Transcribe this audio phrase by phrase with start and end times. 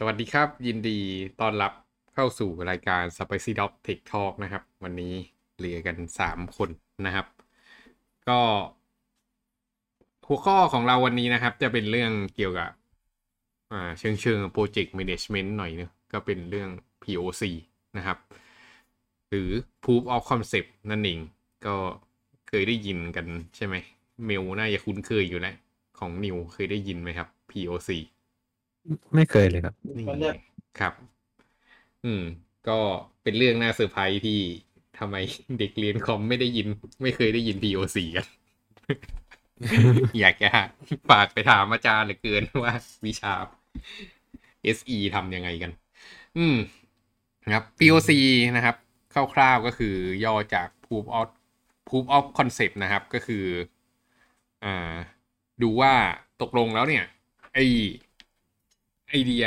[0.00, 0.98] สวัสดีครับ ยินดี
[1.40, 1.72] ต้อนรับ
[2.14, 5.14] เข้าสู่รายการ Spicy Dog Tech Talk นะครับ วันนี้
[5.56, 6.70] เหลือกัน 3 คน
[7.06, 7.26] นะครับ
[8.28, 8.40] ก็
[10.26, 12.70] หัวข้อของเราวันนี้นะครับ จะเป็นเรื่องเกี่ยวกับ
[13.98, 16.70] เชิงเชิงโปรเจกต์ management หน่อยนอะก็เป็นเรื่อง
[17.02, 17.42] POC
[17.96, 18.18] นะครับ
[19.28, 19.50] หรือ
[19.82, 21.20] Proof of Concept นั่นเอง
[21.66, 21.76] ก็
[22.48, 23.26] เคยได้ยินกัน
[23.56, 23.74] ใช่ไหม
[24.24, 25.56] เมลน่าจะคุ้นเคยอยู่แล้ว
[25.98, 27.90] ของนิวเคยได้ยินไหมครับ POC
[29.14, 30.36] ไม่เคยเลยครับ นี่ก็เลือก
[30.80, 30.92] ครับ
[32.04, 32.22] อืม
[32.68, 32.78] ก็
[33.22, 34.38] เป็นเรื่องน่าเซอร์ไพรส์ที่
[34.98, 35.16] ทำไม
[35.58, 36.66] เด็กเรียนคอมไม่ได้ยิน
[37.02, 38.26] ไม่เคยได้ยิน POC กัน
[40.20, 40.50] อยากจะ
[41.10, 42.72] ฝากไปถามอาจารย์เหลือเกินว่า
[43.06, 43.32] วิชา
[44.76, 45.70] SE ทำยังไงกัน
[46.38, 46.56] อืม
[47.44, 48.10] นะครับ POC
[48.56, 48.76] นะครับ
[49.34, 51.28] คร่าวๆก็คือย่อจาก Proof of
[51.88, 53.44] Proof of Concept นะครับ ก็คือ
[54.64, 54.94] อ่า
[55.62, 55.92] ดูว่า
[56.42, 57.04] ตกลงแล้วเนี่ย
[57.54, 57.58] ไอ
[59.08, 59.46] ไอเดีย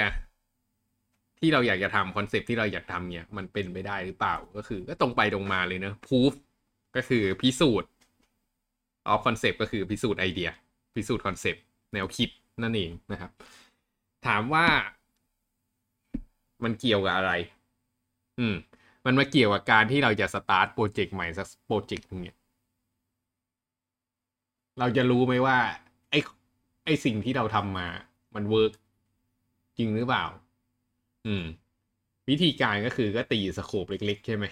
[1.40, 6.34] ที่เราอยากจะทำ concept ที่เราอยากทำเนี่ย มันเป็นไปได้หรือเปล่าก็คือ ก็ตรงไปตรงมาเลยเนอะ proof
[6.96, 7.90] ก็คือพิสูจน์
[9.12, 10.50] of concept ก็คือพิสูจน์ไอเดีย
[10.96, 12.30] พิสูจน์ concept แนวคิด
[12.64, 13.32] นั่นเองนะครับ
[14.28, 14.66] ถามว่า
[16.64, 17.32] มันเกี่ยวกับอะไร
[18.40, 18.56] อืม
[19.06, 22.38] มันมาเกี่ยวกับการที่เราจะ start project ใหม่สัก project นึงเนี่ย
[24.80, 25.58] เราจะรู้ไหมว่า
[26.10, 26.16] ไอ
[26.86, 27.88] ไอสิ่งที่เราทำมา
[28.36, 28.74] มัน work จ
[29.82, 30.26] ริงหรือเปล่า
[31.28, 31.46] อืม
[32.30, 34.46] วิธีการก็คือก็ตี scope เล็ก ๆ ใช่ไหม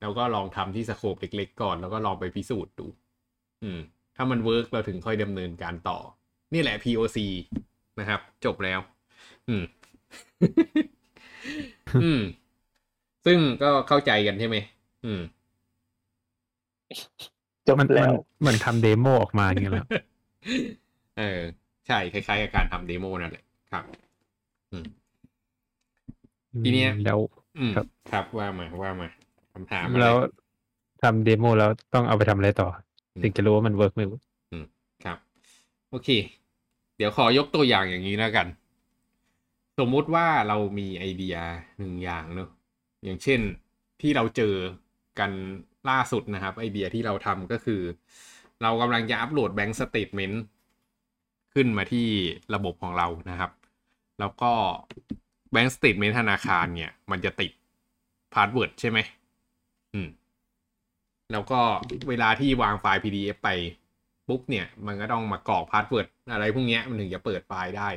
[0.00, 2.86] แล้วก็ลองทำที่ scope เล็ก ๆ ก่อนแล้วก็ลองไปพิสูจน์ดู
[3.62, 3.80] อืม
[4.16, 5.98] ถ้ามัน work เราถึงค่อยดำเนินการต่อ
[6.54, 7.18] นี่แหละ POC
[8.00, 8.80] นะครับ จบแล้ว
[9.48, 9.64] อืม
[12.02, 12.20] อืม
[13.26, 14.56] ซึ่งก็เข้าใจกันใช่ไหม
[15.04, 15.20] อืม
[17.66, 19.86] จบแล้วมันเหมือนทำ demo ออกมาอย่างเงี้ยแล้ว
[21.18, 21.40] เออ
[21.86, 24.09] ใช่ คล้ายๆกับการทำ demo นั่นแหละครับอืม
[26.64, 27.18] ทีเนี้ยแล้ว
[27.58, 29.08] อืมครับครับว่ามาว่ามา
[29.52, 30.16] คำถามอะไรแล้ว
[31.02, 32.68] ทำ demo แล้วต้องเอาไปทำอะไรต่อ
[33.14, 34.22] อะมันถึงจะรู้ว่ามัน work ไม่ work
[35.04, 35.18] ครับ
[35.90, 36.08] โอเค
[36.96, 38.46] เดี๋ยวขอยกตัวอย่างอย่างนี้แล้วกัน
[39.78, 41.36] สมมุติว่าเรามีไอเดีย
[41.78, 42.50] หนึ่งอย่างเนอะ
[43.04, 43.40] อย่างเช่น
[44.00, 44.54] ที่เราเจอ
[45.18, 45.30] กัน
[45.90, 47.80] ล่าสุดนะครับ ไอเดียที่เราทำก็คือ
[48.62, 50.42] เรากำลังจะอัปโหลด bank statement
[51.54, 52.06] ขึ้นมาที่
[52.54, 53.50] ระบบของเรานะครับ
[54.20, 54.52] แล้วก็
[55.52, 57.52] bank statement ธนาคารเนี่ย มันจะติด
[58.34, 58.98] password ใช่ไหม
[59.94, 60.08] อืม
[61.32, 61.60] แล้วก็
[62.08, 63.48] เวลาที่วางไฟล์ PDF ไป
[64.28, 67.88] ปุ๊บเนี่ย มันก็ต้องมากรอก password อะไรพวกนี้มันถึงจะเปิดไฟล์ได้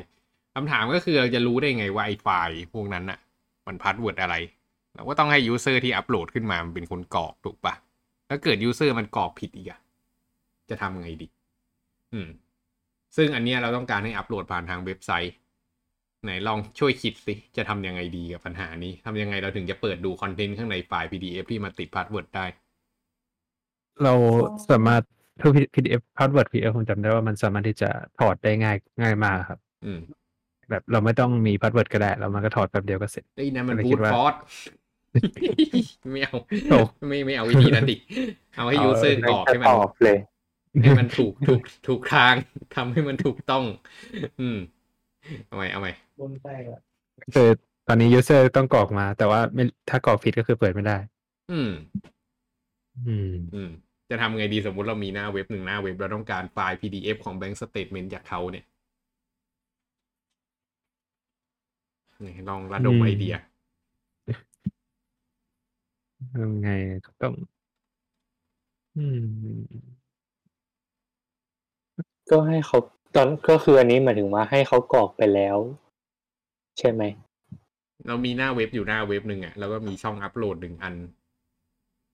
[0.56, 3.20] คำถามก็คือเราจะรู้ได้ไงว่าไอ้ไฟล์พวกนั้นน่ะ
[3.68, 4.36] มัน password อะไร
[4.96, 7.74] เราก็ต้องให้ user ที่อัปโหลดขึ้นมา มันเป็นคนกรอกถูกปะ
[8.30, 9.80] ถ้าเกิด user มันกรอกผิดอีกอะ
[10.70, 11.28] จะทำไงดี
[12.14, 12.28] อืม
[13.16, 15.34] ซึ่งอันนี้เราต้องการให้อัปโหลดผ่านทางเว็บไซต์
[16.24, 22.46] ไหนลองช่วยคิดสิจะทำยังไงดีกับปัญหานี้ทำยังไงเราถึงจะเปิดดู content ข้างในไฟล์ PDF ที่มาติด password ได้
[24.04, 24.14] เรา
[24.72, 25.04] สามารถ
[25.42, 27.90] คือ PDF พาสเวิร์ด PDF ผมจำได้ว่ามันสามารถที่จะ
[28.20, 30.00] ถอดได้ง่ายง่ายมากครับ อืม
[30.70, 34.34] แบบเราไม่ต้องมีพาสเวิร์ดก็ได้แล้วมันก็ถอดแป๊บเดียวก็เสร็จไอ้ยนั่นมันก็เลยบูคิทดว่าฟอร์
[36.14, 36.36] ไม่เอา
[36.70, 36.78] โอ้
[37.10, 37.96] ไม่ไม่เอาวิธีนั้นดิ
[38.56, 40.18] เอาให้เอายูเซอร์กรอกให้มันตอบเลย
[40.84, 42.34] ให้มันถูกถูกถูกทาง
[42.76, 43.64] ทำให้มันถูกต้อง
[44.42, 44.58] อืม
[45.48, 46.82] เอาใหม่เอาใหม่ บนแตกอะ
[47.36, 47.50] คือ
[47.88, 50.98] ตอนนี้ยูเซอร์ต้องกรอกมา แต่ว่าไม่ถ้ากรอกผิดก็คือเปิดไม่ได้
[51.52, 51.72] อืม
[53.08, 53.70] อืม อืม
[54.10, 58.66] จะทำไงดีสมมุติเรามีหน้าเว็บหนึ่งหน้าเว็บเราต้องการไฟล์ PDF ของ Bank Statement จากเขาเนี่ย
[62.26, 63.36] นี่ลองระดมอืมไอเดีย
[66.42, 66.70] ยังไง
[67.06, 67.34] ก็ต้อง
[68.98, 69.94] อืม
[72.30, 72.78] ก็ให้เขา
[73.16, 75.58] ตอนก็คืออันนี้หมายถึงว่าให้เขากรอกไปแล้ว
[76.80, 77.04] ใช่ไหม
[78.08, 80.96] เรามีหน้าเว็บอยู่หน้าเว็บหนึ่งอะแล้วก็มีช่องอัปโหลดหนึ่งอัน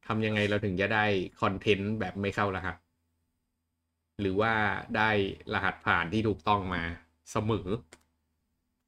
[0.08, 1.06] ทำยังไงเราถึงจะได้
[1.42, 2.76] content แบบไม่เข้ารหัส
[4.22, 4.54] หรือว่า
[4.98, 5.10] ได้
[5.54, 6.82] รหัสผ่านที่ถูกต้องมา
[7.32, 7.68] เสมอ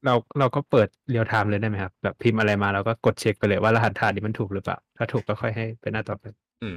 [0.04, 6.24] เราเราก็เปิด real-time เลยได้ไหมครับ แบบพิมพ์อะไรมาเราก็กดเช็คไปเลยว่ารหัสผ่านนี้มันถูกหรือเปล่า ถ้าถูกก็ค่อยให้ไปหน้าต่อไป
[6.62, 6.76] อืม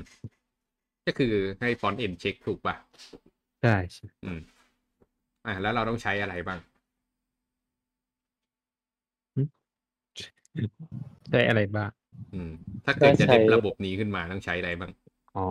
[1.05, 2.75] ก็คือให้ front-end เช็คถูกป่ะ
[3.61, 4.39] ใช่ใช่อืม
[5.45, 6.59] อะแล้วเราต้องใช้อะไรบ้าง
[11.31, 11.89] ได้อะไรบ้าง
[12.33, 12.51] อืม
[12.85, 14.91] ถ้าเกิดจะเด็บระบบนี้ขึ้นมาต้องใช้อะไรบ้าง
[15.35, 15.45] อ๋อ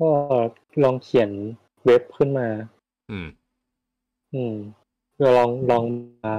[0.00, 0.10] ก็
[0.82, 1.30] ลองเขียน
[1.84, 2.48] เว็บขึ้นมา
[3.10, 3.26] อืม
[4.34, 4.54] อืม
[5.20, 5.84] เราลองลอง
[6.24, 6.34] มา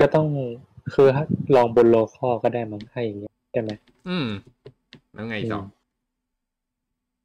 [0.00, 0.26] ก็ต้อง
[0.94, 1.08] คือ
[1.54, 3.70] ลองบนโลคอลก็ได้มั้งให้อย่างเงี้ยใช่ไหม
[4.08, 4.26] อืม
[5.14, 5.64] แล้วไงต่ออม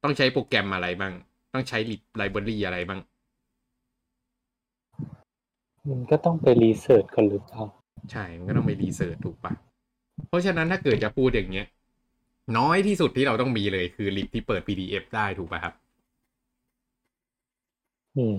[0.03, 1.13] ต้องใช้โปรแกรมอะไรบ้าง
[1.53, 1.77] ต้องใช้
[2.15, 3.00] ไลบรารีอะไรบ้าง
[5.89, 7.63] มันก็ต้องไปรีเสิร์ชก่อนหรือเปล่า
[8.12, 9.53] ใช่ มันก็ต้องไปรีเสิร์ชถูกปะ
[10.27, 11.68] เพราะฉะนั้นถ้าเกิดจะพูดอย่างเงี้ย
[12.57, 15.74] น้อยที่สุดที่เราต้องมีเลยคือลิปที่เปิด PDF ได้ถูกปะครับ
[18.18, 18.35] อืม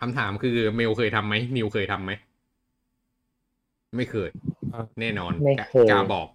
[0.00, 2.12] คำถามคือเมลเคยทำไหมนิวเคยทำไหม
[3.96, 4.30] ไม่เคย
[4.70, 6.28] เอ่อแน่นอนไม่กะเคยกาบอก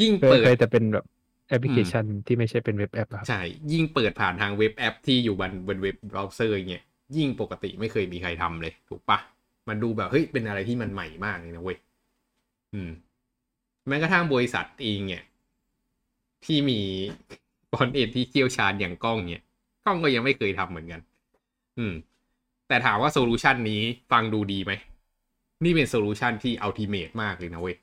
[0.00, 1.04] ยิ่งเคยเปิดเคยแต่เป็นแบบ
[1.48, 3.40] แอปพลิเคชันที่ไม่ใช่เป็นเว็บแอปอะครับใช่
[3.72, 6.84] ยิ่งเปิดผ่านทางเว็บแอปที่อยู่บนบนเว็บเบราว์เซอร์อย่างเงี้ย
[7.16, 9.18] ยิ่งปกติไม่เคยมีใครทำเลย ถูกปะ
[9.68, 11.78] มันดูแบบเฮ้ยเป็นอะไรที่มันใหม่มากเลยนะเว้ย
[12.74, 12.90] อืม
[13.88, 15.22] แม้กระทั่งบริษัทเองเนี่ย
[16.44, 16.80] ที่มี
[17.72, 19.44] บอนเอ็นที่เชี่ยวชาญอย่างกล้องเนี่ย
[19.84, 21.00] กล้องก็ยังไม่เคยทำเหมือนกัน
[21.78, 21.94] อืม
[22.68, 23.80] แต่ถามว่า solution นี้
[24.12, 24.72] ฟังดูดีไหม
[25.64, 27.76] นี่เป็น solution ที่ ultimate มากเลยนะเว้ย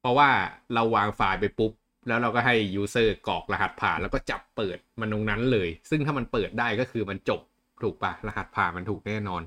[0.00, 0.30] เพราะว่า
[0.74, 1.72] เราวางไฟล์ไปปุ๊บ
[2.08, 7.40] แล้วเราก็ให้ user กรอกรหัสผ่านแล้วก็จับเปิดมันตรงนั้นเลย ซึ่งถ้ามันเปิดได้ก็คือมันจบ
[7.84, 9.42] ถูกปะรหัสผ่านมันถูกแน่นอน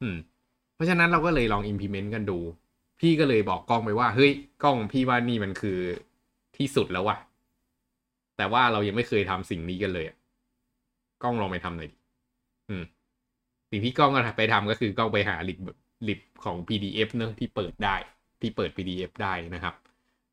[0.00, 0.16] อืม
[0.74, 2.38] เพราะฉะนั้นเราก็เลยลอง implement กันดู
[3.00, 4.32] พี่ก็เลยบอกกล้องไปว่า เฮ้ย
[4.62, 5.78] กล้องพี่ว่านี่มันคือ
[6.56, 7.16] ที่สุดแล้วว่ะ
[8.36, 10.16] แต่ว่าเรายังไม่เคยทำสิ่งนี้กันเลยอะ
[11.22, 11.96] กล้องลองไปทำหน่อยดิ
[12.68, 12.82] อืม
[13.70, 15.58] สิ่งที่กล้องก็ไปทำก็คือกล้องไปหาลิบ
[16.08, 17.96] ลิบของ PDF เนอะที่เปิดได้
[18.40, 19.74] ที่เปิด PDF ได้นะครับ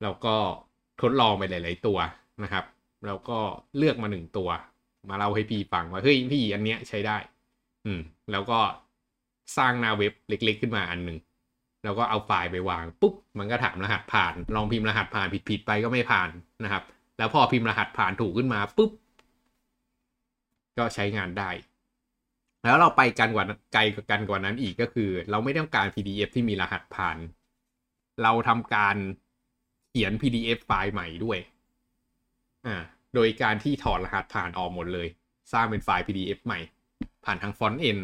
[0.03, 0.35] แล้วก็
[1.01, 1.97] ทดลองไปหลาย ๆ ตัว
[2.43, 2.65] นะครับ
[3.05, 3.39] แล้วก็
[3.77, 4.49] เลือกมาหนึ่งตัว
[5.09, 7.17] มาเล่าให้พี่ฟังว่าเฮ้ยพี่อันเนี้ยใช้ได้
[7.85, 7.99] อืม
[8.31, 8.59] แล้วก็
[9.57, 11.17] สร้างหน้าเว็บเล็ก ๆ ขึ้นมาอันหนึ่ง
[11.83, 16.29] แล้วก็เอาไฟล์ไปวาง ปุ๊บ มันก็ถามรหัสผ่าน ลองพิมพ์รหัสผ่านผิดๆไปก็ไม่ผ่าน
[16.63, 16.83] นะครับ
[17.17, 18.91] แล้วพอพิมพ์รหัสผ่านถูกขึ้นมาปุ๊บ
[20.77, 21.49] ก็ใช้งานได้
[22.63, 23.81] แล้วเราไปกันกว่าไกล
[24.11, 27.17] กันกว่านั้นอีกก็คือ เราไม่ต้องการ PDF ที่มีรหัสผ่าน
[28.23, 28.95] เราทำการ
[29.89, 31.39] เขียน PDF ไฟล์ใหม่ด้วย
[32.67, 32.75] อ่า
[33.15, 35.07] โดยการที่ถอดรหัสผ่านออกหมดเลย
[35.53, 36.59] สร้างเป็นไฟล์ PDF ใหม่
[37.25, 37.99] ผ่านทางฟอนต์เอ็น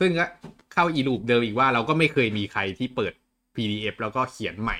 [0.00, 0.26] ซึ่งก็
[0.72, 3.12] เข้าอีหรอบเดิมอีกว่าเราก็ไม่เคยมีใครที่เปิด
[3.56, 4.78] PDF แล้วก็เขียนใหม่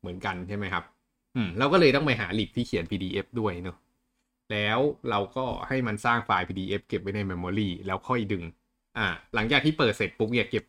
[0.00, 0.84] เหมือนกันใช่ไหมครับ
[1.34, 3.76] อืมเราก็เลยต้องไปหา lib ที่เขียน PDF ด้วยเนอะ
[4.52, 4.78] แล้ว
[5.10, 8.42] เราก็ให้มันสร้างไฟล์ PDF เก็บไว้ใน Memory แล้วค่อยดึง
[8.98, 10.64] อ่า หลังจากที่เปิดเสร็จปุ๊บเนี่ยเก็บ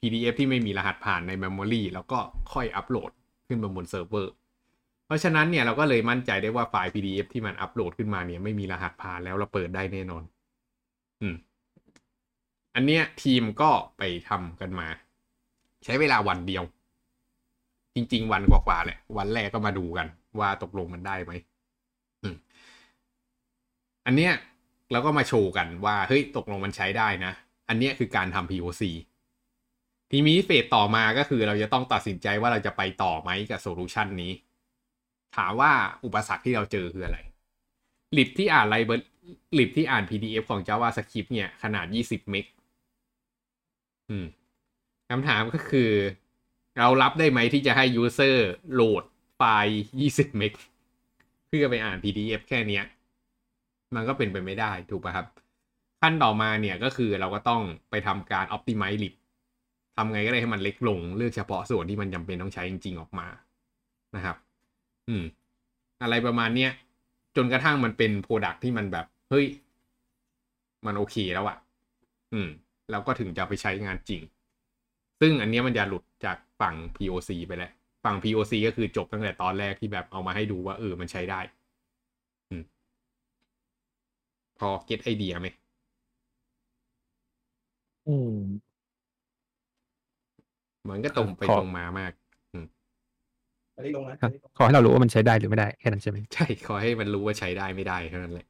[0.00, 2.18] PDF ที่ไม่มีรหัสผ่านใน Memory แล้วก็
[2.52, 3.10] ค่อยอัปโหลด
[3.48, 4.32] ขึ้นมาบนเซิร์ฟเวอร์
[5.10, 10.22] เพราะฉะนั้นเนี่ยเราก็เลยมั่นใจได้ว่าไฟล์ PDF ที่มันอัปโหลดขึ้นมาเนี่ยไม่มีรหัสผ่านแล้วเราเปิดได้แน่นอน
[11.20, 11.34] อืม
[12.74, 14.88] อันเนี้ยทีมก็ไปทำกันมา
[15.84, 16.64] ใช้เวลาวันเดียว
[17.94, 20.06] จริง ๆ วันกว่าๆแหละ วันแรกก็มาดูกัน
[20.38, 21.32] ว่าตกลงมันได้ไหม
[22.22, 22.36] อืม
[24.06, 24.32] อันเนี้ย
[24.92, 27.32] เราก็มาโชว์กันว่า เฮ้ย ตกลงมันใช้ได้นะ
[27.68, 28.82] อันเนี้ยคือการทำ POC
[30.10, 34.32] ทีนี้ phase ต่อมาก็คือเราจะต้องตัดสินใจว่าเราจะไปต่อไหมกับ solution นี้
[35.36, 35.72] ถามว่า
[36.04, 37.18] อุปสรรคที่เราเจอคืออะไร
[38.16, 39.08] ลิบที่อ่านไลบร์
[39.58, 42.46] ลิบที่อ่าน PDF ของ JavaScript เนี่ย ขนาด 20 เมก
[44.10, 44.26] อืม
[45.10, 45.90] คำถามก็คือ
[46.78, 48.36] เรารับได้ไหมที่จะให้ user
[48.72, 49.04] โหลด
[49.36, 50.52] ไฟล์ 20 เมก
[51.46, 52.84] เพื่อไปอ่าน PDF แค่เนี้ย
[53.94, 55.26] มันก็เป็นไปไม่ได้ถูกป่ะครับ
[56.00, 59.14] ขั้นต่อมาเนี่ยก็คือเราก็ต้องไปทำการ optimize lib
[59.96, 63.28] ทำไงก็ได้ให้มันเล็กลง เลือกเฉพาะส่วนที่มันจำเป็นต้องใช้จริง ๆ ออกมา
[64.16, 64.36] นะครับ
[65.10, 65.24] อืม
[66.02, 66.70] อะไรประมาณเนี้ย
[67.36, 69.46] จนกระทั่งมันเป็นโปรดักที่มันแบบ เฮ้ย
[70.86, 71.56] มันโอเคแล้วอะ
[72.32, 72.48] อืม
[72.90, 74.22] แล้วก็ถึงจะไปใช้งานจริง
[75.20, 77.72] ซึ่งอันเนี้ยมันจะหลุดจากฝั่ง POC ไปแล้ว
[78.04, 81.40] ฝั่ง POC ก็คือจบตั้งแต่ตอนแรกที่แบบเอามาให้ดูว่า เออ มันใช้ได้
[82.50, 82.62] อืม
[84.58, 85.46] พอเก็ตไอเดียไหม
[88.06, 88.36] อืม
[90.82, 92.19] เหมือนก็ตรงไปขอตรงมามากอั
[93.80, 98.46] นนี้ลงนะครับขอให้เรารู้ว่ามันใช้ได้หรือไม่ได้แค่นั้นใช่ไหมใช่ขอให้มันรู้ว่าใช้ได้ไม่ได้เท่านั้นแหละ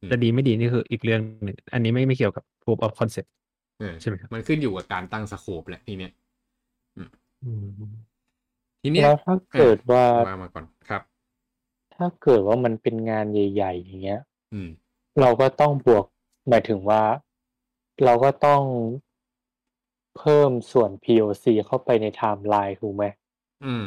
[0.00, 3.28] อืมจะดีไม่ดีนี่คืออีกเรื่องหนึ่งอันนี้ไม่ไม่เกี่ยวกับ proof of concept
[3.80, 6.12] เออใช่ไหมครับมันขึ้นอยู่กับการตั้งสโคปแหละทีเนี้ย
[6.96, 7.08] อืม
[8.82, 11.02] ทีเนี้ยแล้วถ้าเกิดว่าว่ามาก่อนครับ
[11.94, 14.20] ถ้าเกิดว่ามันเป็นงานใหญ่ ๆ อย่างเงี้ย
[14.52, 14.68] อืม
[15.20, 16.04] เราก็ต้องบวก
[16.48, 17.02] หมายถึงว่า
[18.04, 18.62] เราก็ต้อง
[20.18, 23.04] เพิ่มส่วน POC เข้าไปในไทม์ไลน์ถูกไหม
[23.64, 23.86] อืม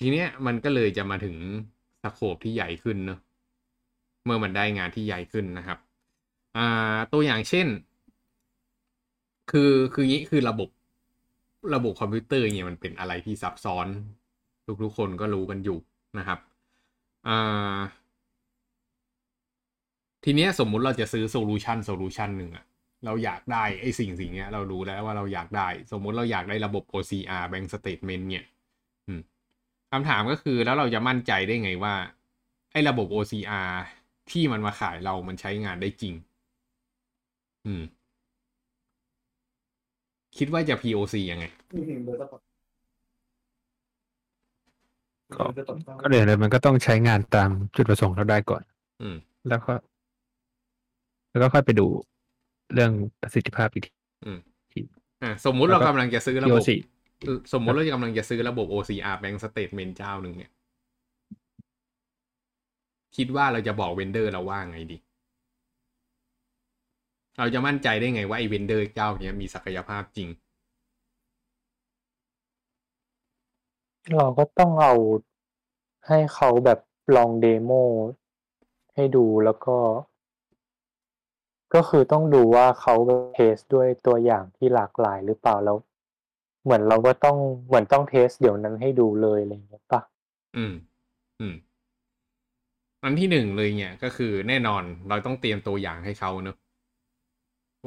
[0.00, 1.36] ทีเนี้ยมันก็เลยจะมาถึง
[2.02, 3.18] scope ที่ใหญ่ขึ้นเนอะ
[4.24, 5.78] เมื่อมันได้งานที่ใหญ่ขึ้นนะครับ
[6.56, 7.66] อ่าตัวอย่างเช่น
[9.50, 10.68] คือคืองี้คือระบบ
[11.74, 13.86] ระบบคอมพิวเตอร์เนี่ยมันเป็นอะไรที่ซับซ้อน
[14.82, 15.78] ทุกๆคนก็รู้กันอยู่
[16.18, 16.38] นะครับ
[17.28, 17.76] อ่า
[20.24, 22.64] ทีเนี้ยสมมุติเราจะซื้อ solution solution หนึ่งอะ
[23.04, 28.44] เราอยากได้ไอ้สิ่งสิ่งเนี้ยเรารู้แล้วว่าเราอยากได้ สมมุติเราอยากได้ระบบ OCR Bank Statement เนี่ย
[29.92, 31.94] คำถามก็คือแล้วเราจะมั่นใจได้ไงว่า
[32.72, 33.70] ไอ้ระบบ OCR
[34.30, 36.14] ที่มันมาขายเรามันใช้งานได้จริง
[37.66, 37.82] อืม
[40.36, 41.44] คิดว่าจะ POC ยังไง
[41.74, 42.42] อืม first of all
[45.36, 48.62] ก็ first of all ก็เลยเลยมันก็ต้องใช้งานตามจุดประสงค์เราได้ก่อน
[49.02, 49.16] อืม
[49.48, 49.72] แล้วก็
[51.30, 51.86] แล้วก็ค่อยไปดู
[52.74, 53.92] เรื่องประสิทธิภาพอีกที
[54.26, 54.38] อืม
[55.22, 56.70] อะสมมุติเรากำลังจะซื้อระบบ POC
[57.52, 60.52] สมมติเรากำลังจะซื้อระบบ OCR Bank Statement เจ้าหนึ่งเนี่ย
[63.16, 64.98] คิดว่าเราจะบอก vendor เราว่าไงดี
[67.38, 70.28] เราจะมั่นใจได้ไงว่าไอ้ vendor เจ้าเนี้ยมีศักยภาพจริง
[74.16, 74.94] เราก็ต้องเอา
[76.06, 76.78] ให้เขาแบบ
[77.16, 77.70] ลอง demo
[78.94, 79.76] ให้ดูแล้วก็
[81.74, 82.94] ก็คือต้องดูว่าเขา
[83.34, 85.76] test ด้วยตัวอย่างที่หลากหลายหรือเปล่าแล้ว
[86.64, 87.36] เหมือนเราก็ต้อง
[87.66, 90.00] เหมือนต้อง test เดี๋ยวนั้นให้ดูเลยอะไรอย่างเงี้ยปะ
[90.56, 90.72] อืม
[91.40, 91.54] อืม
[93.04, 96.56] อันที่หนึ่งเลยเนี่ยก็คือแน่นอนเราต้องเตรียมตัวอย่างให้เขาเนอะ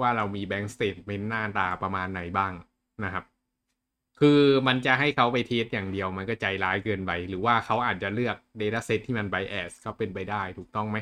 [0.02, 2.54] ว่าเรามี bank statement หน้าตาประมาณไหนบ้าง
[3.04, 3.26] นะครับ
[4.20, 10.98] คือมันจะให้เขาไปเทสอย่างเดียวมันก็ใจร้ายเกินไป หรือว่าเขาอาจจะเลือก Data Set ที่มัน bias ก็เป็นไปได้ถูกต้องไหม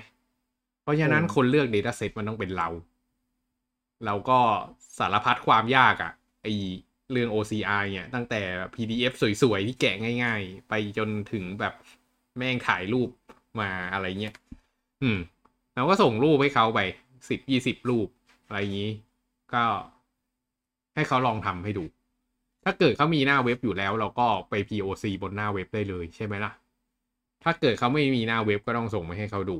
[0.83, 2.67] เพราะฉะนั้นคนเลือก Data Set มันต้องเป็นเรา
[4.05, 4.39] เราก็
[4.97, 6.11] สารพัดความยากอะ่ะ
[6.43, 6.47] ไอ
[7.11, 8.41] เรื่อง OCR เนี่ย ตั้งแต่
[8.75, 11.73] PDF สวยๆ ที่แกะง่าย ๆ ไปจนถึงแบบ
[12.37, 13.09] แม่งถ่ายรูป
[13.59, 14.35] มาอะไรเงี้ย
[15.01, 15.17] อืม
[15.75, 16.79] เราก็ส่งรูปให้เขาไป
[17.29, 18.07] สิบยี่สิบรูป
[18.47, 18.91] อะไรอย่างนี้
[19.53, 19.63] ก็
[20.95, 21.83] ให้เขาลองทำให้ดู
[22.63, 26.51] ถ้าเกิดเขามีหน้าเว็บอยู่แล้ว เราก็ไป POC บนหน้าเว็บได้เลยใช่ไหมล่ะ
[27.43, 29.57] ถ้าเกิดเขาไม่มีหน้าเว็บก็ต้องส่งไปให้เขาดู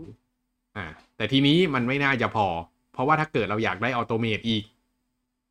[0.77, 0.85] อ่า
[1.17, 2.47] แต่ทีนี้มันไม่น่าจะพอ
[2.93, 4.63] เพราะว่าถ้าเกิดเราอยากได้ automate อีก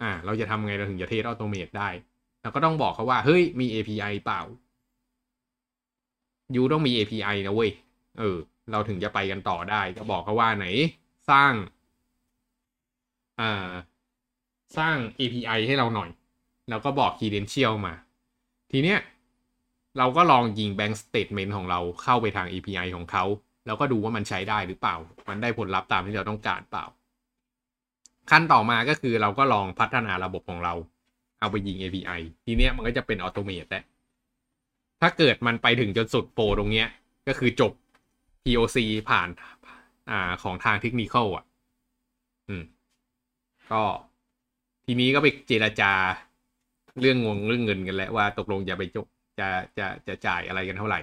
[0.03, 1.89] อ่า เราจะทำไงเราถึงจะ test automate ได้
[2.43, 4.41] เราก็ต้องบอกเขาว่า เฮ้ย มี API เปล่า
[6.55, 7.71] you ต้องมี API นะเว้ย
[8.19, 8.37] เออ
[8.71, 10.67] เราถึงจะไปกันต่อได้ ก็บอกเขาว่าไหน
[11.31, 11.53] สร้าง
[13.41, 13.71] อ่า
[14.77, 16.11] สร้าง API ให้เราหน่อย
[16.69, 17.95] แล้วก็บอก credential มา
[18.73, 18.99] ทีเนี้ย
[19.99, 23.25] เราก็ลองยิง bank statement ของเราเข้าไปทาง API ของเขา
[23.67, 24.97] แล้วก็ดูว่ามันใช้ได้หรือเปล่า
[25.29, 26.87] มันได้ผลลัพธ์ตามที่เราต้องการเปล่า
[28.31, 30.75] ขั้นต่อมาก็คือเราก็ลองพัฒนาระบบของเรา
[31.41, 33.85] เอาไปยิง API ทีเนี้ยมันก็จะเป็นออโตเมตแล้ว
[35.01, 36.89] ถ้าเกิดมันไปถึงจนสุดโปรตรงเนี้ย
[37.29, 37.73] ก็คือจบ
[38.45, 39.29] POC ผ่าน
[40.11, 41.45] อ่าของทางเทคนิคอลอะ
[42.49, 42.63] อืม
[43.73, 43.83] ก็
[44.87, 45.93] ทีนี้ก็ไปเจราจา
[47.01, 49.07] เรื่องงงเรื่องเงินกันแล้วว่าตกลงจะไปจบ
[49.39, 51.01] จะจะจะจ่ายอะไรกันเท่าไหร่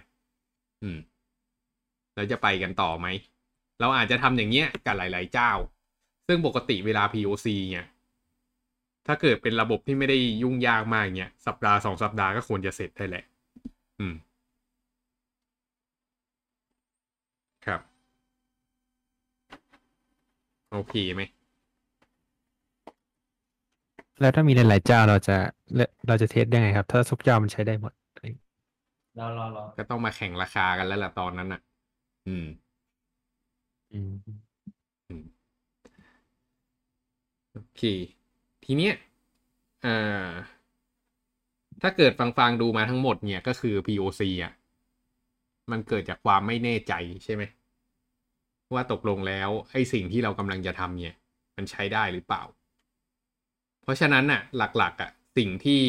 [0.84, 0.98] อืม
[2.16, 3.08] แล้วจะไปกันต่อไหม
[3.80, 5.52] เราอาจจะทำอย่างเงี้ยกับหลาย ๆ เจ้า
[6.28, 7.86] ซึ่งปกติเวลา POC เนี่ย
[9.08, 13.24] ถ้าเกิดเป็นระบบที่ไม่ได้ยุ่งยากมากเนี่ยสัปดาห์สองสัปดาห์ก็ควรจะเสร็จได้แหละ
[14.00, 14.16] อืม
[17.66, 17.82] ครับ
[20.72, 21.22] โอเคไหม
[24.22, 25.38] แล้วถ้ามีหลายๆเจ้าเราจะ
[25.76, 27.94] เลเราจะเทสได้ไงครับ ถ้าทุกเจ้ามันใช้ได้หมด
[29.18, 31.62] รอรอรอก็ต้องมาแข่งราคากันแล้วล่ะตอนนั้นอะ
[32.28, 32.46] อืม
[33.92, 34.00] อื
[35.22, 35.24] ม
[37.52, 37.84] โอ เค
[38.64, 38.94] ทีเนี้ย
[39.86, 39.96] อ่
[40.28, 40.30] อ
[41.82, 44.54] ถ้าเกิดฟังฟังๆดูมาทั้งหมดเนี่ยก็คือ POC อะ
[45.72, 46.94] มันเกิดจากความไม่แน่ใจ
[47.24, 47.44] ใช่ไหม
[48.74, 51.16] ว่าตกลงแล้วไอ้สิ่งที่เรากำลังจะทำเนี่ย
[51.58, 52.44] มันใช้ได้หรือเปล่า
[53.82, 55.84] เพราะฉะนั้นอะ หลักๆอะ สิ่งที่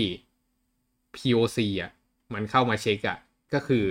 [1.14, 1.90] POC อะ
[2.34, 3.18] มันเข้ามาเช็คอะ
[3.54, 3.86] ก็คือ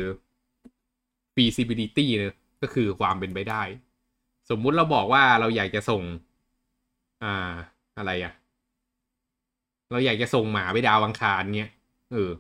[1.36, 3.64] feasibility เนอะก็คือความเป็นไปได้
[4.50, 6.04] สมมุติเราบอกว่าเราอยากจะส่ง
[7.24, 7.54] อ่า
[7.98, 8.34] อะไรอะ
[9.92, 11.70] เราอยากจะส่งหมาไปดาวอังคารเนี้ย
[12.12, 12.32] เออ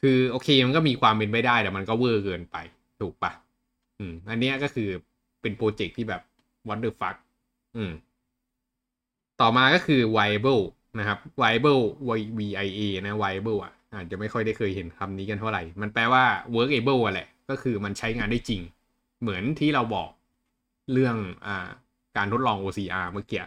[0.00, 2.56] คือโอเคมันก็มีความเป็นไปได้แต่มันก็เวอร์เกินไป
[3.00, 3.32] ถูกปะ
[3.98, 4.88] อืม อันเนี้ยก็คือ
[5.42, 6.22] เป็นโปรเจกต์ที่แบบ
[6.68, 7.16] what the fuck
[7.76, 7.92] อืม
[9.40, 10.62] ต่อมาก็คือ viable
[10.98, 11.82] นะครับ viable
[12.38, 16.24] V I A นะ viable อะอาจจะไม่ค่อยได้เคยเห็นคำนี้กันเท่าไหร่ มันแปลว่า
[16.56, 18.62] workable อะแหละ ก็คือมันใช้งานได้จริง
[19.20, 20.10] เหมือนที่เราบอก
[20.92, 21.68] เรื่องอ่า
[22.16, 23.44] การทดลอง OCR เมื่อกี้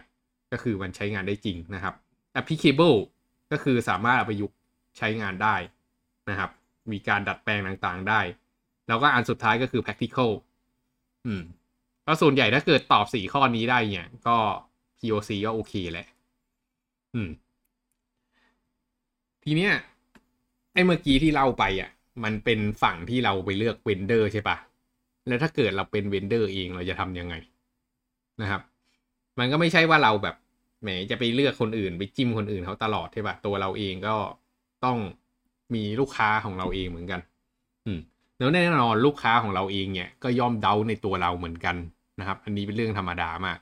[0.54, 1.94] ก็คือมันใช้งานได้จริงนะครับ
[2.40, 2.98] applicable
[3.52, 4.56] ก็คือสามารถเอาไปยุกต์
[4.98, 5.56] ใช้งานได้
[6.30, 6.50] นะครับ
[6.92, 8.20] มีการดัดแปลงต่างๆได้
[8.88, 10.30] แล้วก็อันสุดท้ายก็คือ practical
[11.26, 11.42] อืม
[12.06, 14.36] ก็ส่วนใหญ่ถ้าเกิดตอบสี่ข้อนี้ได้เนี่ย ก็
[14.98, 16.06] POC ก็โอเคแหละ
[17.14, 17.28] อืม
[19.44, 19.72] ทีเนี้ย
[20.72, 21.90] ไอ้เมื่อกี้ที่เล่าไปอะ
[22.24, 24.56] มันเป็นฝั่งที่เราไปเลือกเวนเดอร์ใช่ปะ
[25.26, 27.34] แล้วถ้าเกิดเราเป็นเวนเดอร์เองเราจะทำยังไง
[28.40, 28.62] นะครับ
[29.38, 30.36] มันก็ไม่ใช่ว่าเราแบบ
[30.84, 34.16] แหมจะไปเลือกคนอื่น ไปจิ้มคนอื่นเขาตลอดใช่ปะตัวเราเองก็
[34.84, 34.98] ต้อง
[35.74, 37.20] มีลูกค้าของเราเองเหมือนกัน
[37.86, 37.98] อืม
[38.38, 41.76] แล้วแน่นอนลูกค้าของเราเองเนี่ย ก็ย่อมเดาในตัวเราเหมือนกัน
[42.20, 43.58] นะครับ อันนี้เป็นเรื่องธรรมดามาก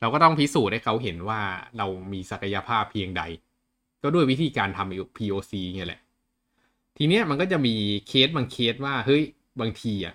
[0.00, 1.40] เราก็ต้องพิสูจน์ให้เขาเห็นว่า
[1.78, 3.22] เรามีศักยภาพเพียงใด
[4.02, 6.00] ก็ด้วยวิธีการทำ POC เนี่ยแหละ
[6.96, 7.74] ทีเนี้ยมันก็จะมี
[8.08, 9.22] เคสบางเคสว่าเฮ้ย
[9.60, 10.14] บางทีอะ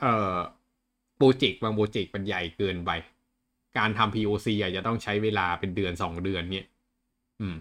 [0.00, 0.36] เอ่อ
[1.16, 2.90] โปรเจกต์บางโปรเจกต์มันใหญ่เกินไป
[3.78, 6.66] การทำ POC อาจจะต้องใช้เวลาเป็นเดือนสองเดือนเนี่ย
[7.40, 7.56] อืม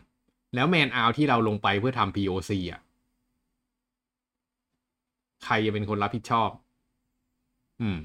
[0.55, 2.81] แล้วแมนอาที่เราลงไปเพื่อทำ POC อะ
[5.43, 6.49] ใครจะเป็นคนรับผิดชอบ
[7.81, 7.97] อืม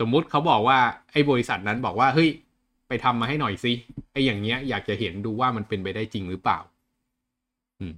[0.00, 0.78] สมมุติเขาบอกว่า
[1.12, 2.30] ไอ้บริษัทนั้นบอกว่า เฮ้ย
[2.88, 3.72] ไปทำมาให้หน่อยสิ
[4.12, 6.58] ไอ้อย่างเงี้ย อยากจะเห็นดูว่ามันเป็นไปได้จริงหรือเปล่า
[7.80, 7.94] อืม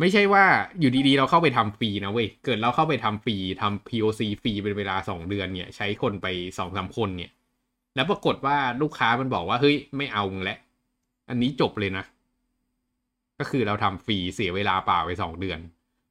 [0.00, 0.44] ไม่ใช่ว่า
[0.80, 6.26] อยู่ดีๆ เราเข้าไปทำฟรีนะเว้ย เกิดเราเข้าไปทำฟรีทำ POC ฟรีเป็นเวลาสองเดือนเนี่ย ใช้คนไป
[6.58, 7.30] สองสามคนเนี่ย
[7.94, 10.58] แล้วปรากฏว่าลูกค้ามันบอกว่าเฮ้ยไม่เอางแล้ว
[11.28, 12.04] อันนี้จบเลยนะ
[13.38, 15.60] ก็คือเราทำฟรีเสียเวลาเปล่าไปสองเดือน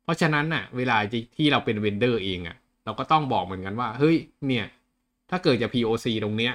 [0.03, 0.97] เพราะฉะนั้นน่ะ เวลา
[1.37, 4.17] ที่เราเป็นเวนเดอร์เองอะ่ะ เราก็ต้องบอกเหมือนกันว่า เฮ้ย
[4.47, 4.65] เนี่ย
[5.29, 6.53] ถ้าเกิดจะ POC ตรงเนี้ย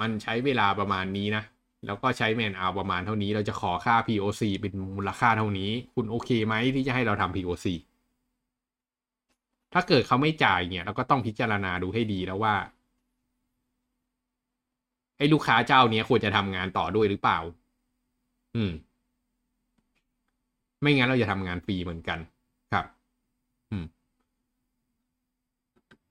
[0.00, 1.44] มันใช้เวลาประมาณนี้นะ
[1.86, 7.66] แล้วก็ใช้แมนเอาประมาณเท่านี้ เราจะขอค่า POC เป็นมูลค่าเท่านี้ คุณโอเคไหมที่จะให้เราทำ POC
[9.72, 12.54] ถ้าเกิดเขาไม่จ่ายเนี่ยเราก็ต้องพิจารณาดูให้ดีแล้วว่า
[15.18, 17.38] ไอ้ลูกค้าเจ้าเนี้ยควรจะทำงานต่อด้วยหรือเปล่า
[18.54, 18.70] อืม
[20.80, 22.18] ไม่งั้นเราจะทำงานฟรีเหมือนกัน
[22.72, 22.84] ครับ
[23.70, 23.84] อืม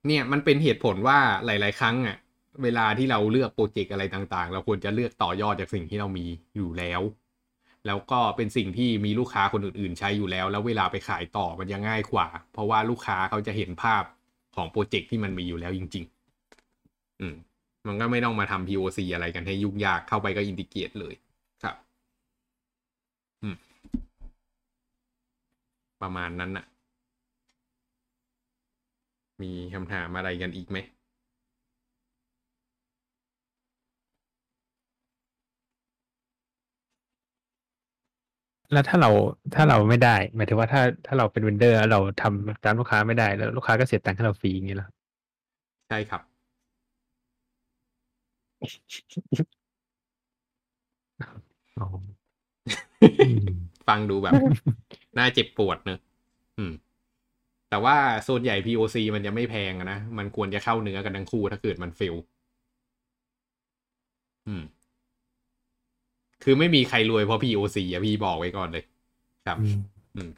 [0.07, 2.17] เนี่ย มันเป็นเหตุผลว่าหลาย ๆ ครั้งอะ
[2.63, 7.01] เวลาที่เราเลือกโปรเจกต์อะไรต่าง ๆ เราควรจะเลือกต่อยอดจากสิ่งที่เรามีอยู่แล้ว
[7.87, 14.03] แล้วก็เป็นสิ่งที่มีลูกค้าคนอื่น ๆ ใช้อยู่แล้ว แล้วเวลาไปขายต่อมันจะง่ายกว่า เพราะว่าลูกค้าเขาจะเห็นภาพ
[14.55, 16.05] ของโปรเจกต์ที่มันมีอยู่แล้วจริง
[17.03, 17.35] ๆ อืม
[17.87, 21.13] มันก็ไม่ต้องมาทำ POC อะไรกันให้ยุ่งยากเข้าไปก็ integrate เลย
[21.63, 21.75] ครับ
[23.43, 23.55] อืม
[26.01, 26.65] ประมาณนั้นน่ะ
[29.41, 30.77] มีคำถามอะไรกันอีกไหม
[38.71, 39.09] แล้วถ้าเรา
[39.55, 44.87] ถ้าเราไม่ได้หมายถึงว่าถ้าถ้าเราเป็นเวนเดอร์แล้วเราทำตามลูกค้าไม่ได้แล้วลูกค้าก็เสียตังค์ให้เราฟรีอย่างนี้เหรอ
[45.87, 46.34] ใช่ครับอ๋ออืม
[53.87, 54.33] ฟังดูแบบ
[55.17, 55.99] น่าเจ็บปวดเนอะ
[56.57, 56.73] อืม
[57.69, 57.95] แต่ว่า
[58.27, 62.15] ส่วนใหญ่ POC มันจะไม่แพงอะนะ มันควรจะเข้าเนื้อกันทั้งคู่ถ้าเกิดมันเฟล
[64.47, 64.63] อืม
[66.43, 68.83] คือไม่มีใครรวยเพราะ POC อะพี่บอกไว้ก่อนเลย
[69.47, 69.79] ครับอืม
[70.15, 70.29] อืม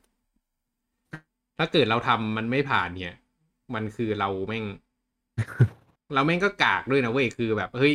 [1.58, 3.16] ถ้าเกิดเราทำมันไม่ผ่านเนี่ย
[3.74, 4.66] มันคือเราแม่ง
[6.14, 7.94] เราแม่งก็กากด้วยนะเว้ย คือแบบ เฮ้ย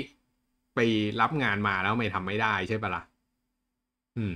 [0.74, 0.78] ไป
[1.20, 3.02] รับงานมาแล้วไม่ทำไม่ได้ใช่ปะล่ะ
[4.18, 4.34] อืม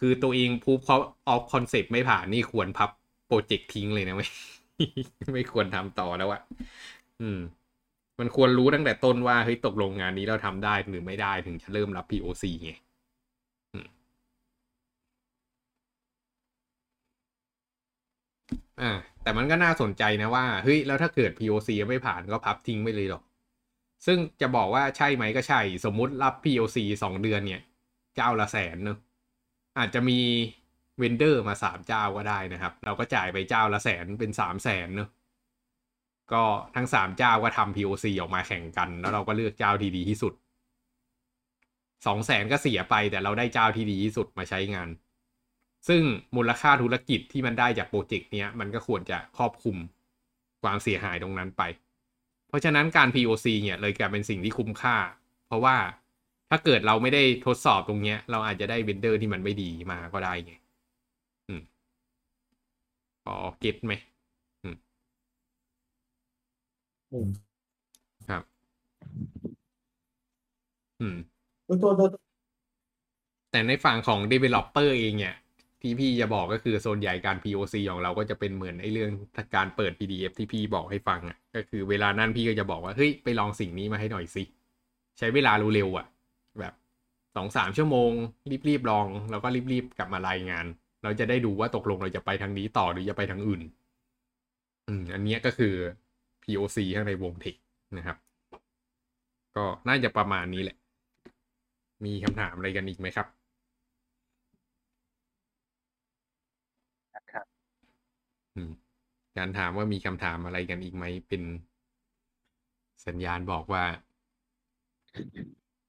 [0.00, 2.90] คือตัวเอง proof of concept ไม่ผ่านนี่ควรพับ
[3.26, 4.30] โปรเจกต์ทิ้งเลยนะเว้ย
[5.34, 6.42] ไม่ควรทำต่อแล้วอะ
[7.22, 7.40] อืม
[8.20, 12.72] มันควรรู้ตั้งแต่ต้นว่าเฮ้ยตกลงงานนี้เราทำได้หรือไม่ได้ถึงจะเริ่มรับ POC ไง
[18.80, 18.90] อ่า
[19.22, 23.22] แต่มันก็น่าสนใจนะว่า เฮ้ย แล้วถ้าเกิด POC ไม่ผ่านก็พับทิ้งไปเลยหรอก
[24.06, 27.62] ซึ่งจะบอกว่าใช่ไหมก็ใช่ สมมุติรับ POC สองเดือนเนี่ย
[28.16, 28.98] เจ้าละแสนเนอะ
[29.78, 30.20] อาจจะมี
[30.98, 35.08] เวนเดอร์มาสามเจ้าก็ได้นะครับ เราก็จ่ายไปเจ้าละแสนเป็นสามแสนเนอะ
[36.32, 36.42] ก็
[36.76, 40.34] ทั้งสามเจ้าก็ทำ POC ออกมาแข่งกัน แล้วเราก็เลือกเจ้าที่ดีที่สุด
[42.06, 44.88] สองแสนก็เสียไปแต่เราได้เจ้าที่ดีที่สุดมาใช้งาน
[45.88, 46.02] ซึ่ง
[46.36, 49.76] มูลค่าธุรกิจที่มันได้จากโปรเจกต์เนี้ยมันก็ควรจะครอบคลุม
[50.62, 51.62] ความเสียหายตรงนั้นไป
[52.50, 54.96] เพราะฉะนั้นการ POC เนี่ยเลยกลายเป็นสิ่งที่คุ้มค่า
[55.46, 55.76] เพราะว่า
[56.50, 60.52] ถ้าเกิดเราไม่ได้ทดสอบตรงเนี้ย เราอาจจะได้ vendor ที่มันไม่ดีมาก็ได้ไง
[61.48, 61.62] อืม
[63.24, 63.92] พอเก็ตไหม
[64.62, 64.76] อืม
[67.12, 67.28] อืม
[68.28, 68.42] ครับ
[71.00, 71.16] อืม
[71.66, 72.08] ตัวตัว
[73.50, 75.34] แต่ในฝั่งของ developer เองเนี่ย
[75.82, 79.10] ที่พี่จะบอกก็คือโซนใหญ่การ POC ของเราก็จะเป็นเหมือนไอ้เรื่อง
[79.56, 84.42] การเปิด PDF ที่พี่บอกให้ฟังอะก็คือเวลานั้นพี่ก็จะบอกว่าเฮ้ยไปลองสิ่งนี้มาให้หน่อยสิ
[85.18, 86.06] ใช้เวลาเร็วๆอะ
[86.60, 86.74] แบบ
[87.36, 88.10] สองสามชั่วโมง
[88.68, 90.66] รีบๆลอง แล้วก็รีบๆกลับมารายงาน
[91.02, 93.62] เราจะได้ดูว่าตกลงเราจะไปทางนี้ต่อหรือจะไปทางอื่น
[94.88, 95.74] อืมอันนี้ก็คือ
[96.42, 97.54] POC ข้างในวงเทค
[97.96, 98.16] นะครับ
[99.56, 100.76] ก็น่าจะประมาณนี้แหละ
[102.04, 103.26] มีคำถามอะไรกันอีกไหมครับ
[108.54, 108.70] อืม
[109.38, 111.42] การถามว่ามีคำถามอะไรกันอีกไหมเป็น
[113.06, 113.84] สัญญาณบอกว่า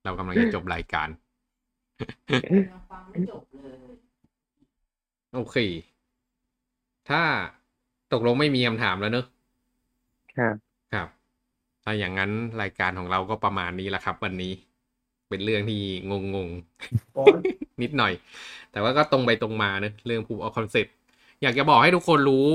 [0.04, 1.08] เรากำลังจะจบรายการ
[2.69, 3.91] ยังฟังไม่จบเลย
[5.36, 5.58] โอเค
[7.10, 7.21] ถ้า
[8.13, 9.25] ตกลงไม่มีคำถามแล้วเนอะ
[10.38, 10.56] ครับ
[10.93, 11.08] ครับ
[11.84, 14.54] ถ้าอย่างนั้นรายการของเราก็ประมาณนี้แหละครับ วันนี้
[15.30, 17.39] เป็นเรื่องที่งงงๆโอ้ย
[17.82, 18.13] นิดหน่อย
[18.71, 20.89] แต่ว่าก็ตรงไปตรงมาเนอะเรื่อง proof of concept
[21.41, 22.47] อยากจะบอกให้ทุกคนรู้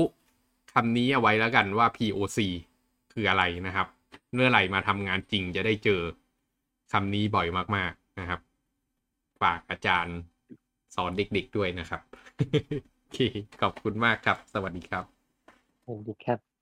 [0.79, 2.39] คำนี้เอาไว้แล้วกันว่า POC
[3.13, 3.87] คืออะไรนะครับ
[4.33, 6.01] เมื่อไหร่มาทำงานจริงจะได้เจอ
[6.91, 8.39] คำนี้บ่อยมาก ๆนะครับ
[9.41, 10.17] ฝากอาจารย์
[10.95, 12.01] สอนเด็กๆด้วยนะครับ
[12.97, 13.19] โอเค
[13.61, 15.05] ขอบคุณมากครับ สวัสดีครับ
[15.83, 16.56] สวัสดีครับ